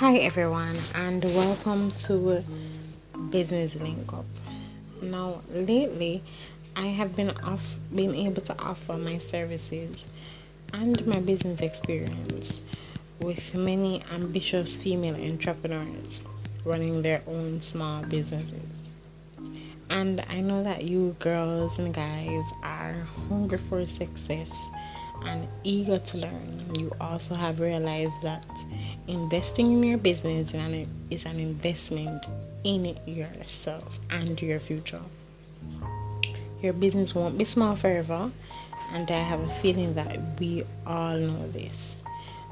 Hi 0.00 0.18
everyone, 0.18 0.76
and 0.94 1.24
welcome 1.24 1.90
to 2.04 2.44
Business 3.30 3.76
Link 3.76 4.12
Up. 4.12 4.26
Now, 5.00 5.40
lately, 5.50 6.22
I 6.76 6.88
have 6.88 7.16
been 7.16 7.30
off, 7.30 7.64
been 7.94 8.14
able 8.14 8.42
to 8.42 8.62
offer 8.62 8.98
my 8.98 9.16
services 9.16 10.04
and 10.74 11.06
my 11.06 11.18
business 11.20 11.62
experience 11.62 12.60
with 13.22 13.54
many 13.54 14.02
ambitious 14.12 14.76
female 14.76 15.16
entrepreneurs 15.16 16.24
running 16.66 17.00
their 17.00 17.22
own 17.26 17.62
small 17.62 18.02
businesses. 18.02 18.88
And 19.88 20.22
I 20.28 20.42
know 20.42 20.62
that 20.62 20.84
you 20.84 21.16
girls 21.20 21.78
and 21.78 21.94
guys 21.94 22.44
are 22.62 22.92
hungry 23.30 23.56
for 23.56 23.86
success 23.86 24.52
and 25.24 25.48
eager 25.64 25.98
to 25.98 26.18
learn. 26.18 26.74
You 26.78 26.92
also 27.00 27.34
have 27.34 27.60
realized 27.60 28.20
that 28.22 28.44
investing 29.08 29.72
in 29.72 29.82
your 29.82 29.98
business 29.98 30.54
is 31.10 31.24
an 31.24 31.40
investment 31.40 32.26
in 32.64 32.96
yourself 33.06 33.98
and 34.10 34.40
your 34.40 34.60
future. 34.60 35.02
Your 36.62 36.72
business 36.72 37.14
won't 37.14 37.38
be 37.38 37.44
small 37.44 37.76
forever, 37.76 38.30
and 38.92 39.10
I 39.10 39.18
have 39.18 39.40
a 39.40 39.48
feeling 39.60 39.94
that 39.94 40.18
we 40.38 40.64
all 40.86 41.18
know 41.18 41.48
this. 41.48 41.96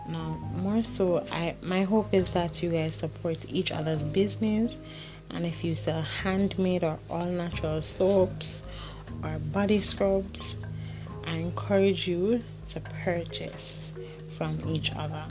Now, 0.06 0.38
more 0.52 0.82
so, 0.82 1.24
I 1.32 1.56
my 1.62 1.84
hope 1.84 2.12
is 2.12 2.30
that 2.32 2.62
you 2.62 2.70
guys 2.70 2.96
support 2.96 3.38
each 3.48 3.73
other's 3.73 4.04
business, 4.04 4.76
and 5.30 5.46
if 5.46 5.65
you 5.65 5.74
sell 5.74 6.02
handmade 6.02 6.84
or 6.84 6.98
all 7.09 7.26
natural 7.26 7.80
soaps 7.80 8.62
or 9.23 9.38
body 9.38 9.78
scrubs, 9.78 10.56
I 11.26 11.37
encourage 11.37 12.06
you 12.06 12.42
to 12.70 12.80
purchase 12.80 13.92
from 14.36 14.60
each 14.68 14.93
other. 14.96 15.26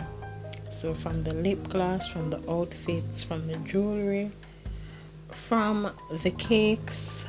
So, 0.69 0.93
from 0.93 1.21
the 1.21 1.33
lip 1.33 1.69
gloss, 1.69 2.07
from 2.07 2.29
the 2.29 2.41
outfits, 2.49 3.23
from 3.23 3.47
the 3.47 3.57
jewelry, 3.57 4.31
from 5.29 5.91
the 6.23 6.31
cakes, 6.31 7.25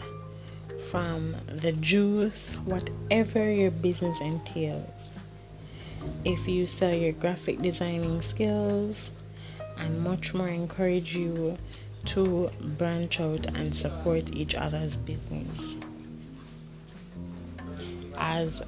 from 0.91 1.35
the 1.47 1.73
juice, 1.73 2.55
whatever 2.65 3.51
your 3.51 3.71
business 3.71 4.21
entails. 4.21 5.19
If 6.25 6.47
you 6.47 6.67
sell 6.67 6.95
your 6.95 7.13
graphic 7.13 7.61
designing 7.61 8.23
skills 8.23 9.11
and 9.79 10.01
much 10.01 10.35
more, 10.35 10.49
encourage 10.49 11.17
you 11.17 11.59
to 12.07 12.51
branch 12.79 13.21
out 13.21 13.47
and 13.57 13.75
support 13.75 14.35
each 14.35 14.55
other's 14.55 14.97
business. 14.97 15.77
As 18.17 18.63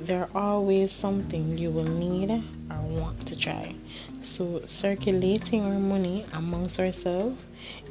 there 0.00 0.22
are 0.22 0.30
always 0.34 0.92
something 0.92 1.56
you 1.56 1.70
will 1.70 1.84
need 1.84 2.30
or 2.70 2.80
want 2.80 3.26
to 3.26 3.38
try. 3.38 3.74
So 4.22 4.62
circulating 4.66 5.62
our 5.62 5.78
money 5.78 6.26
amongst 6.32 6.78
ourselves 6.78 7.42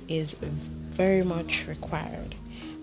is 0.07 0.35
very 0.41 1.23
much 1.23 1.65
required. 1.67 2.35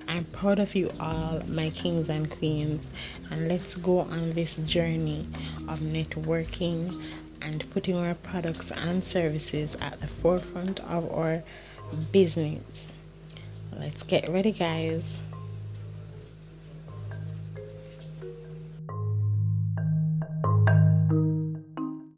I'm 0.09 0.25
proud 0.25 0.59
of 0.59 0.75
you 0.75 0.91
all, 0.99 1.41
my 1.47 1.71
kings 1.71 2.09
and 2.09 2.31
queens, 2.31 2.91
and 3.31 3.49
let's 3.49 3.77
go 3.77 4.01
on 4.01 4.33
this 4.33 4.57
journey 4.59 5.27
of 5.69 5.79
networking 5.79 7.03
and 7.41 7.69
putting 7.71 7.97
our 7.97 8.15
products 8.15 8.71
and 8.73 9.03
services 9.03 9.77
at 9.81 10.01
the 10.01 10.07
forefront 10.07 10.81
of 10.81 11.11
our 11.13 11.43
business. 12.11 12.93
Let's 13.79 14.03
get 14.03 14.29
ready, 14.29 14.53
guys. 14.53 15.19